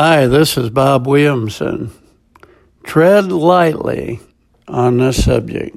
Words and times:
Hi, 0.00 0.28
this 0.28 0.56
is 0.56 0.70
Bob 0.70 1.08
Williamson. 1.08 1.90
Tread 2.84 3.32
lightly 3.32 4.20
on 4.68 4.98
this 4.98 5.24
subject. 5.24 5.76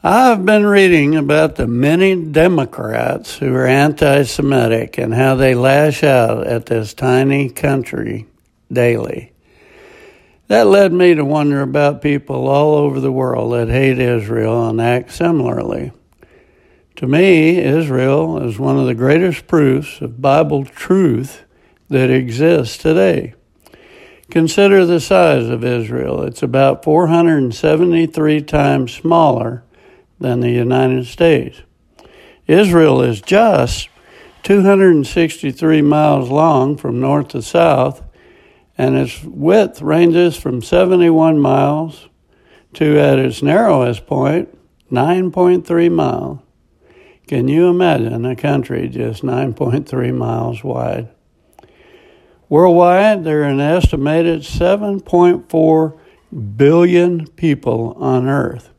I've 0.00 0.46
been 0.46 0.64
reading 0.64 1.16
about 1.16 1.56
the 1.56 1.66
many 1.66 2.14
Democrats 2.14 3.36
who 3.36 3.52
are 3.52 3.66
anti 3.66 4.22
Semitic 4.22 4.96
and 4.96 5.12
how 5.12 5.34
they 5.34 5.56
lash 5.56 6.04
out 6.04 6.46
at 6.46 6.66
this 6.66 6.94
tiny 6.94 7.50
country 7.50 8.28
daily. 8.72 9.32
That 10.46 10.68
led 10.68 10.92
me 10.92 11.14
to 11.14 11.24
wonder 11.24 11.62
about 11.62 12.00
people 12.00 12.46
all 12.46 12.76
over 12.76 13.00
the 13.00 13.10
world 13.10 13.54
that 13.54 13.68
hate 13.68 13.98
Israel 13.98 14.68
and 14.68 14.80
act 14.80 15.10
similarly. 15.10 15.90
To 16.94 17.08
me, 17.08 17.58
Israel 17.58 18.40
is 18.48 18.56
one 18.56 18.78
of 18.78 18.86
the 18.86 18.94
greatest 18.94 19.48
proofs 19.48 20.00
of 20.00 20.22
Bible 20.22 20.64
truth 20.64 21.42
that 21.88 22.10
exists 22.10 22.78
today. 22.78 23.34
Consider 24.30 24.84
the 24.84 25.00
size 25.00 25.48
of 25.48 25.64
Israel. 25.64 26.22
It's 26.22 26.42
about 26.42 26.84
473 26.84 28.42
times 28.42 28.92
smaller 28.92 29.64
than 30.18 30.40
the 30.40 30.50
United 30.50 31.06
States. 31.06 31.62
Israel 32.46 33.00
is 33.00 33.20
just 33.20 33.88
263 34.42 35.82
miles 35.82 36.30
long 36.30 36.76
from 36.76 37.00
north 37.00 37.28
to 37.28 37.42
south, 37.42 38.02
and 38.76 38.96
its 38.96 39.22
width 39.24 39.82
ranges 39.82 40.36
from 40.36 40.62
71 40.62 41.38
miles 41.38 42.08
to, 42.74 42.98
at 42.98 43.18
its 43.18 43.42
narrowest 43.42 44.06
point, 44.06 44.56
9.3 44.90 45.90
miles. 45.90 46.40
Can 47.26 47.48
you 47.48 47.68
imagine 47.68 48.24
a 48.24 48.36
country 48.36 48.88
just 48.88 49.22
9.3 49.22 50.14
miles 50.14 50.62
wide? 50.64 51.08
Worldwide, 52.48 53.24
there 53.24 53.42
are 53.42 53.48
an 53.48 53.60
estimated 53.60 54.40
7.4 54.40 55.98
billion 56.56 57.26
people 57.26 57.94
on 57.98 58.26
Earth. 58.26 58.70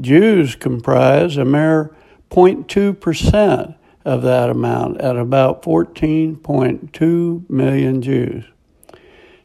Jews 0.00 0.56
comprise 0.56 1.36
a 1.36 1.44
mere 1.44 1.94
0.2% 2.30 3.76
of 4.04 4.22
that 4.22 4.50
amount 4.50 5.00
at 5.00 5.16
about 5.16 5.62
14.2 5.62 7.48
million 7.48 8.02
Jews. 8.02 8.44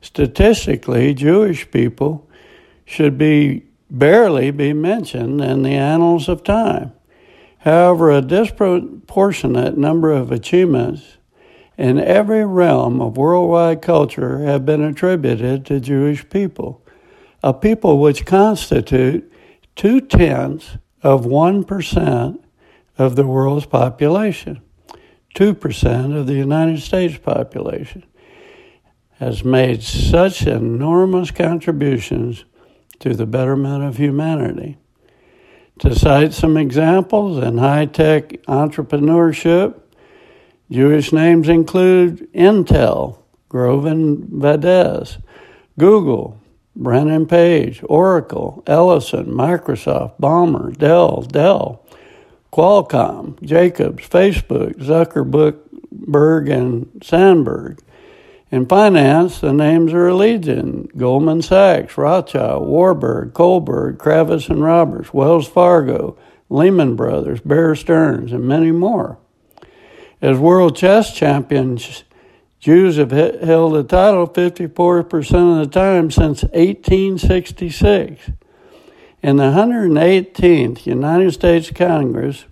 Statistically, 0.01 1.13
Jewish 1.13 1.69
people 1.69 2.27
should 2.83 3.15
be 3.15 3.65
barely 3.91 4.49
be 4.49 4.73
mentioned 4.73 5.39
in 5.39 5.61
the 5.61 5.75
annals 5.75 6.27
of 6.29 6.43
time. 6.43 6.93
However, 7.59 8.09
a 8.09 8.21
disproportionate 8.21 9.77
number 9.77 10.11
of 10.11 10.31
achievements 10.31 11.18
in 11.79 11.97
every 11.97 12.45
realm 12.45 12.99
of 13.01 13.15
worldwide 13.15 13.81
culture 13.81 14.39
have 14.39 14.65
been 14.65 14.83
attributed 14.83 15.65
to 15.65 15.79
Jewish 15.79 16.27
people, 16.29 16.85
a 17.41 17.53
people 17.53 18.01
which 18.01 18.25
constitute 18.25 19.31
two 19.77 20.01
tenths 20.01 20.77
of 21.01 21.25
1% 21.25 22.39
of 22.97 23.15
the 23.15 23.25
world's 23.25 23.65
population. 23.65 24.61
2% 25.35 26.17
of 26.17 26.27
the 26.27 26.33
United 26.33 26.81
States 26.81 27.17
population 27.17 28.03
has 29.13 29.45
made 29.45 29.81
such 29.81 30.45
enormous 30.45 31.31
contributions 31.31 32.43
to 32.99 33.13
the 33.13 33.25
betterment 33.25 33.85
of 33.85 33.95
humanity. 33.95 34.77
To 35.79 35.95
cite 35.95 36.33
some 36.33 36.57
examples 36.57 37.41
in 37.41 37.57
high 37.57 37.85
tech 37.85 38.31
entrepreneurship, 38.47 39.79
Jewish 40.71 41.11
names 41.11 41.49
include 41.49 42.31
Intel, 42.33 43.17
Grover 43.49 43.89
Vadasz, 43.89 45.17
Google, 45.79 46.39
Brin 46.75 47.09
and 47.09 47.27
Page, 47.27 47.81
Oracle, 47.89 48.63
Ellison, 48.67 49.25
Microsoft, 49.25 50.19
Ballmer, 50.21 50.77
Dell, 50.77 51.23
Dell, 51.23 51.83
Qualcomm, 52.53 53.41
Jacobs, 53.41 54.07
Facebook, 54.07 54.75
Zuckerberg, 54.75 55.57
Berg, 55.91 56.49
and 56.49 57.01
Sandberg. 57.03 57.79
In 58.51 58.65
finance, 58.65 59.39
the 59.39 59.53
names 59.53 59.93
are 59.93 60.13
legion 60.13 60.87
Goldman 60.97 61.41
Sachs, 61.41 61.97
Rothschild, 61.97 62.67
Warburg, 62.67 63.33
Kohlberg, 63.33 63.97
Kravis 63.97 64.49
and 64.49 64.63
Roberts, 64.63 65.13
Wells 65.13 65.47
Fargo, 65.47 66.17
Lehman 66.49 66.95
Brothers, 66.95 67.41
Bear 67.41 67.75
Stearns, 67.75 68.31
and 68.31 68.43
many 68.43 68.71
more. 68.71 69.19
As 70.21 70.37
world 70.37 70.75
chess 70.75 71.15
champions, 71.15 72.03
Jews 72.59 72.97
have 72.97 73.11
held 73.11 73.73
the 73.73 73.83
title 73.83 74.27
54% 74.27 75.61
of 75.61 75.71
the 75.71 75.79
time 75.79 76.11
since 76.11 76.43
1866. 76.43 78.31
In 79.21 79.37
the 79.37 79.43
118th 79.43 80.85
United 80.85 81.31
States 81.31 81.71
Congress, 81.71 82.45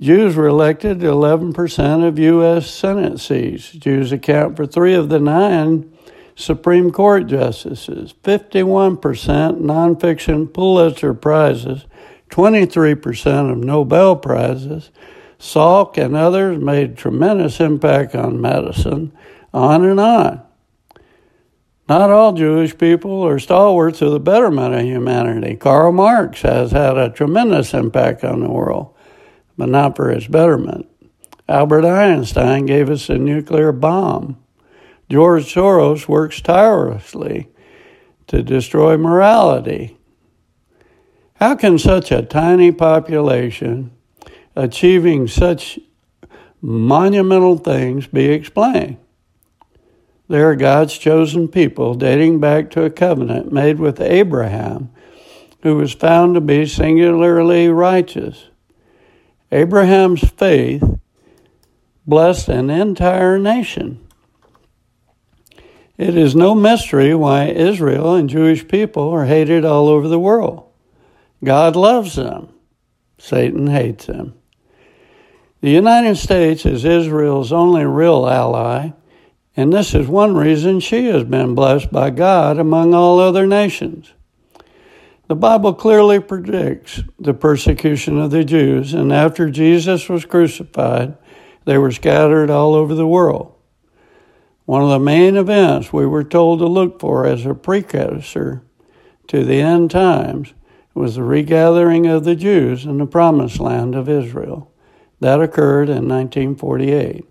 Jews 0.00 0.36
were 0.36 0.46
elected 0.46 1.00
to 1.00 1.06
11% 1.06 2.06
of 2.06 2.18
U.S. 2.18 2.70
Senate 2.70 3.18
seats. 3.18 3.72
Jews 3.72 4.12
account 4.12 4.56
for 4.56 4.66
three 4.66 4.94
of 4.94 5.08
the 5.08 5.18
nine 5.18 5.92
Supreme 6.36 6.92
Court 6.92 7.26
justices, 7.26 8.14
51% 8.22 9.00
nonfiction 9.60 10.52
Pulitzer 10.52 11.12
Prizes, 11.12 11.86
23% 12.30 13.50
of 13.50 13.58
Nobel 13.58 14.14
Prizes, 14.14 14.90
Salk 15.38 15.96
and 15.96 16.16
others 16.16 16.58
made 16.58 16.96
tremendous 16.96 17.60
impact 17.60 18.14
on 18.14 18.40
medicine, 18.40 19.12
on 19.54 19.84
and 19.84 20.00
on. 20.00 20.42
Not 21.88 22.10
all 22.10 22.32
Jewish 22.34 22.76
people 22.76 23.22
are 23.26 23.38
stalwarts 23.38 24.02
of 24.02 24.12
the 24.12 24.20
betterment 24.20 24.74
of 24.74 24.82
humanity. 24.82 25.56
Karl 25.56 25.92
Marx 25.92 26.42
has 26.42 26.72
had 26.72 26.98
a 26.98 27.08
tremendous 27.08 27.72
impact 27.72 28.24
on 28.24 28.40
the 28.40 28.50
world, 28.50 28.94
but 29.56 29.70
not 29.70 29.96
for 29.96 30.10
its 30.10 30.26
betterment. 30.26 30.86
Albert 31.48 31.86
Einstein 31.86 32.66
gave 32.66 32.90
us 32.90 33.08
a 33.08 33.16
nuclear 33.16 33.72
bomb. 33.72 34.36
George 35.08 35.44
Soros 35.44 36.06
works 36.06 36.42
tirelessly 36.42 37.48
to 38.26 38.42
destroy 38.42 38.98
morality. 38.98 39.96
How 41.36 41.56
can 41.56 41.78
such 41.78 42.12
a 42.12 42.20
tiny 42.20 42.70
population 42.70 43.92
achieving 44.58 45.28
such 45.28 45.78
monumental 46.60 47.56
things 47.56 48.08
be 48.08 48.26
explained. 48.26 48.96
They 50.28 50.40
are 50.40 50.56
God's 50.56 50.98
chosen 50.98 51.46
people 51.46 51.94
dating 51.94 52.40
back 52.40 52.68
to 52.72 52.82
a 52.82 52.90
covenant 52.90 53.52
made 53.52 53.78
with 53.78 54.00
Abraham, 54.00 54.90
who 55.62 55.76
was 55.76 55.94
found 55.94 56.34
to 56.34 56.40
be 56.40 56.66
singularly 56.66 57.68
righteous. 57.68 58.48
Abraham's 59.52 60.28
faith 60.28 60.82
blessed 62.04 62.48
an 62.48 62.68
entire 62.68 63.38
nation. 63.38 64.04
It 65.96 66.16
is 66.16 66.34
no 66.34 66.54
mystery 66.56 67.14
why 67.14 67.46
Israel 67.46 68.16
and 68.16 68.28
Jewish 68.28 68.66
people 68.66 69.08
are 69.10 69.26
hated 69.26 69.64
all 69.64 69.88
over 69.88 70.08
the 70.08 70.18
world. 70.18 70.68
God 71.44 71.76
loves 71.76 72.16
them, 72.16 72.48
Satan 73.18 73.68
hates 73.68 74.06
them. 74.06 74.34
The 75.60 75.70
United 75.70 76.16
States 76.16 76.64
is 76.64 76.84
Israel's 76.84 77.52
only 77.52 77.84
real 77.84 78.28
ally, 78.28 78.92
and 79.56 79.72
this 79.72 79.92
is 79.92 80.06
one 80.06 80.36
reason 80.36 80.78
she 80.78 81.06
has 81.06 81.24
been 81.24 81.56
blessed 81.56 81.90
by 81.90 82.10
God 82.10 82.58
among 82.58 82.94
all 82.94 83.18
other 83.18 83.44
nations. 83.44 84.12
The 85.26 85.34
Bible 85.34 85.74
clearly 85.74 86.20
predicts 86.20 87.02
the 87.18 87.34
persecution 87.34 88.18
of 88.20 88.30
the 88.30 88.44
Jews, 88.44 88.94
and 88.94 89.12
after 89.12 89.50
Jesus 89.50 90.08
was 90.08 90.24
crucified, 90.24 91.18
they 91.64 91.76
were 91.76 91.90
scattered 91.90 92.50
all 92.50 92.76
over 92.76 92.94
the 92.94 93.06
world. 93.06 93.52
One 94.64 94.82
of 94.82 94.90
the 94.90 95.00
main 95.00 95.36
events 95.36 95.92
we 95.92 96.06
were 96.06 96.22
told 96.22 96.60
to 96.60 96.66
look 96.66 97.00
for 97.00 97.26
as 97.26 97.44
a 97.44 97.52
precursor 97.52 98.62
to 99.26 99.44
the 99.44 99.60
end 99.60 99.90
times 99.90 100.54
was 100.94 101.16
the 101.16 101.24
regathering 101.24 102.06
of 102.06 102.22
the 102.22 102.36
Jews 102.36 102.84
in 102.84 102.98
the 102.98 103.06
promised 103.06 103.58
land 103.58 103.96
of 103.96 104.08
Israel. 104.08 104.72
That 105.20 105.40
occurred 105.40 105.88
in 105.88 106.08
1948. 106.08 107.24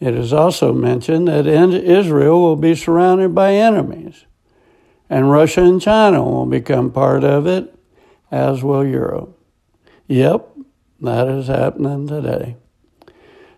It 0.00 0.14
is 0.14 0.32
also 0.32 0.72
mentioned 0.72 1.28
that 1.28 1.46
Israel 1.46 2.40
will 2.40 2.56
be 2.56 2.74
surrounded 2.74 3.34
by 3.34 3.52
enemies, 3.52 4.24
and 5.08 5.30
Russia 5.30 5.62
and 5.62 5.80
China 5.80 6.22
will 6.22 6.46
become 6.46 6.90
part 6.90 7.22
of 7.22 7.46
it, 7.46 7.72
as 8.30 8.64
will 8.64 8.84
Europe. 8.84 9.38
Yep, 10.08 10.56
that 11.00 11.28
is 11.28 11.46
happening 11.46 12.08
today. 12.08 12.56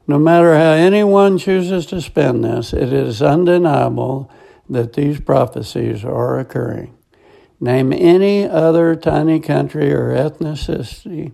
No 0.07 0.19
matter 0.19 0.55
how 0.55 0.73
anyone 0.73 1.39
chooses 1.39 1.87
to 1.87 2.03
spin 2.03 2.43
this, 2.43 2.75
it 2.75 2.93
is 2.93 3.23
undeniable 3.23 4.31
that 4.69 4.93
these 4.93 5.21
prophecies 5.21 6.05
are 6.05 6.39
occurring. 6.39 6.95
Name 7.59 7.93
any 7.93 8.47
other 8.47 8.95
tiny 8.97 9.41
country 9.41 9.93
or 9.93 10.11
ethnicity 10.11 11.33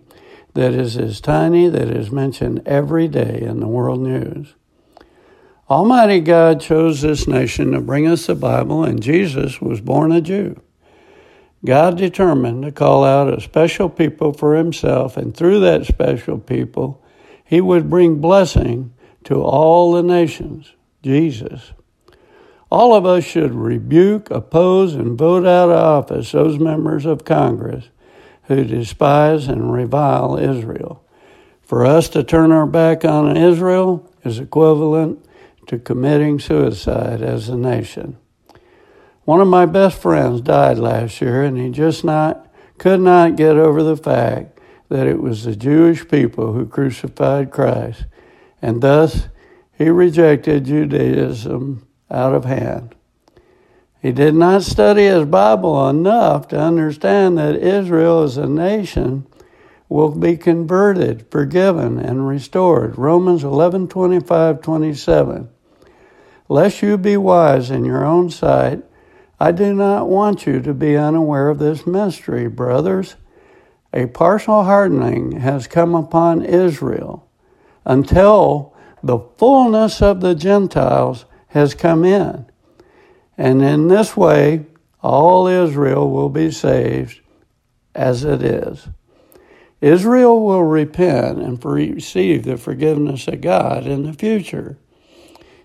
that 0.53 0.73
is 0.73 0.97
as 0.97 1.21
tiny 1.21 1.67
that 1.69 1.89
is 1.89 2.11
mentioned 2.11 2.61
every 2.65 3.07
day 3.07 3.41
in 3.41 3.59
the 3.59 3.67
world 3.67 4.01
news. 4.01 4.55
Almighty 5.69 6.19
God 6.19 6.59
chose 6.59 7.01
this 7.01 7.27
nation 7.27 7.71
to 7.71 7.79
bring 7.79 8.05
us 8.05 8.27
the 8.27 8.35
Bible, 8.35 8.83
and 8.83 9.01
Jesus 9.01 9.61
was 9.61 9.79
born 9.79 10.11
a 10.11 10.19
Jew. 10.19 10.61
God 11.63 11.97
determined 11.97 12.63
to 12.63 12.71
call 12.71 13.05
out 13.05 13.33
a 13.33 13.39
special 13.39 13.87
people 13.87 14.33
for 14.33 14.55
himself, 14.55 15.15
and 15.15 15.35
through 15.35 15.61
that 15.61 15.85
special 15.85 16.39
people, 16.39 17.01
he 17.45 17.61
would 17.61 17.89
bring 17.89 18.19
blessing 18.19 18.93
to 19.23 19.41
all 19.41 19.93
the 19.93 20.03
nations. 20.03 20.73
Jesus. 21.03 21.73
All 22.69 22.93
of 22.93 23.05
us 23.05 23.23
should 23.23 23.53
rebuke, 23.53 24.31
oppose, 24.31 24.95
and 24.95 25.17
vote 25.17 25.45
out 25.45 25.69
of 25.69 25.77
office 25.77 26.31
those 26.31 26.57
members 26.57 27.05
of 27.05 27.25
Congress 27.25 27.89
who 28.51 28.65
despise 28.65 29.47
and 29.47 29.73
revile 29.73 30.37
Israel. 30.37 31.03
For 31.61 31.85
us 31.85 32.09
to 32.09 32.23
turn 32.23 32.51
our 32.51 32.65
back 32.65 33.05
on 33.05 33.37
Israel 33.37 34.09
is 34.23 34.39
equivalent 34.39 35.25
to 35.67 35.79
committing 35.79 36.39
suicide 36.39 37.21
as 37.21 37.49
a 37.49 37.55
nation. 37.55 38.17
One 39.23 39.39
of 39.39 39.47
my 39.47 39.65
best 39.65 40.01
friends 40.01 40.41
died 40.41 40.77
last 40.77 41.21
year, 41.21 41.43
and 41.43 41.57
he 41.57 41.69
just 41.69 42.03
not 42.03 42.47
could 42.77 42.99
not 42.99 43.35
get 43.35 43.55
over 43.55 43.83
the 43.83 43.95
fact 43.95 44.59
that 44.89 45.07
it 45.07 45.21
was 45.21 45.43
the 45.43 45.55
Jewish 45.55 46.07
people 46.07 46.53
who 46.53 46.65
crucified 46.65 47.51
Christ, 47.51 48.05
and 48.61 48.81
thus 48.81 49.29
he 49.77 49.89
rejected 49.89 50.65
Judaism 50.65 51.87
out 52.09 52.33
of 52.33 52.45
hand. 52.45 52.95
He 54.01 54.11
did 54.11 54.33
not 54.33 54.63
study 54.63 55.03
his 55.05 55.25
Bible 55.25 55.87
enough 55.87 56.47
to 56.47 56.59
understand 56.59 57.37
that 57.37 57.55
Israel 57.55 58.23
as 58.23 58.35
a 58.35 58.47
nation 58.47 59.27
will 59.89 60.09
be 60.09 60.37
converted, 60.37 61.27
forgiven, 61.29 61.99
and 61.99 62.27
restored. 62.27 62.97
Romans 62.97 63.43
11 63.43 63.89
25 63.89 64.61
27. 64.61 65.49
Lest 66.49 66.81
you 66.81 66.97
be 66.97 67.15
wise 67.15 67.69
in 67.69 67.85
your 67.85 68.03
own 68.03 68.29
sight, 68.29 68.83
I 69.39 69.51
do 69.51 69.73
not 69.73 70.09
want 70.09 70.47
you 70.47 70.61
to 70.61 70.73
be 70.73 70.97
unaware 70.97 71.49
of 71.49 71.59
this 71.59 71.85
mystery, 71.85 72.47
brothers. 72.47 73.15
A 73.93 74.07
partial 74.07 74.63
hardening 74.63 75.33
has 75.33 75.67
come 75.67 75.93
upon 75.93 76.43
Israel 76.43 77.27
until 77.85 78.73
the 79.03 79.19
fullness 79.37 80.01
of 80.01 80.21
the 80.21 80.33
Gentiles 80.33 81.25
has 81.47 81.73
come 81.75 82.03
in. 82.05 82.45
And 83.37 83.61
in 83.61 83.87
this 83.87 84.15
way, 84.15 84.65
all 85.01 85.47
Israel 85.47 86.09
will 86.09 86.29
be 86.29 86.51
saved 86.51 87.21
as 87.95 88.23
it 88.23 88.43
is. 88.43 88.87
Israel 89.81 90.45
will 90.45 90.63
repent 90.63 91.39
and 91.39 91.63
receive 91.65 92.43
the 92.43 92.57
forgiveness 92.57 93.27
of 93.27 93.41
God 93.41 93.87
in 93.87 94.03
the 94.03 94.13
future. 94.13 94.77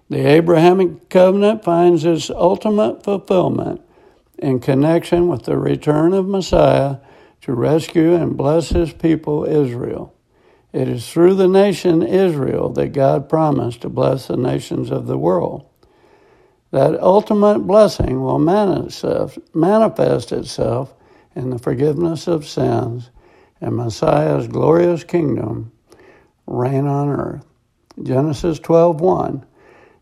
The 0.09 0.27
Abrahamic 0.27 1.09
covenant 1.11 1.65
finds 1.65 2.05
its 2.05 2.31
ultimate 2.31 3.03
fulfillment 3.03 3.83
in 4.39 4.61
connection 4.61 5.29
with 5.29 5.45
the 5.45 5.59
return 5.59 6.13
of 6.15 6.27
Messiah 6.27 6.99
to 7.43 7.53
rescue 7.53 8.15
and 8.15 8.37
bless 8.37 8.71
his 8.71 8.93
people 8.93 9.45
Israel. 9.45 10.15
It 10.73 10.89
is 10.89 11.11
through 11.11 11.35
the 11.35 11.49
nation 11.49 12.03
Israel 12.03 12.71
that 12.71 12.89
God 12.89 13.29
promised 13.29 13.83
to 13.83 13.89
bless 13.89 14.27
the 14.29 14.37
nations 14.37 14.91
of 14.91 15.07
the 15.07 15.19
world. 15.19 15.67
That 16.71 17.01
ultimate 17.01 17.61
blessing 17.61 18.23
will 18.23 18.39
manifest 18.39 19.03
itself 20.33 20.95
in 21.35 21.51
the 21.51 21.59
forgiveness 21.59 22.27
of 22.27 22.47
sins 22.47 23.11
and 23.61 23.77
Messiah's 23.77 24.49
glorious 24.49 25.05
kingdom 25.05 25.73
reign 26.47 26.87
on 26.87 27.09
earth. 27.09 27.45
Genesis 28.03 28.59
12:1. 28.61 29.45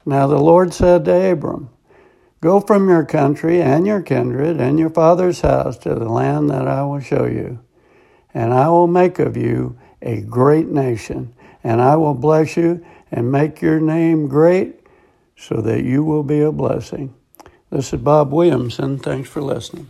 Now 0.07 0.27
the 0.27 0.39
Lord 0.39 0.73
said 0.75 1.05
to 1.05 1.33
Abram, 1.33 1.71
Go 2.41 2.61
from 2.61 2.89
your 2.89 3.05
country 3.05 3.63
and 3.63 3.87
your 3.87 4.03
kindred 4.03 4.61
and 4.61 4.79
your 4.79 4.91
father's 4.91 5.41
house 5.41 5.79
to 5.79 5.95
the 5.95 6.09
land 6.09 6.51
that 6.51 6.69
I 6.69 6.83
will 6.85 7.01
show 7.01 7.25
you, 7.25 7.59
and 8.35 8.53
I 8.53 8.69
will 8.69 8.87
make 8.87 9.19
of 9.19 9.37
you 9.37 9.77
a 10.03 10.21
great 10.21 10.69
nation, 10.69 11.33
and 11.63 11.81
I 11.81 11.97
will 11.97 12.15
bless 12.15 12.57
you 12.57 12.85
and 13.11 13.33
make 13.33 13.63
your 13.63 13.81
name 13.81 14.29
great 14.29 14.84
so 15.37 15.61
that 15.63 15.85
you 15.85 16.05
will 16.05 16.23
be 16.23 16.41
a 16.41 16.53
blessing. 16.53 17.15
This 17.71 17.93
is 17.93 18.01
Bob 18.01 18.33
Williamson. 18.33 18.99
Thanks 18.99 19.29
for 19.29 19.43
listening. 19.43 19.89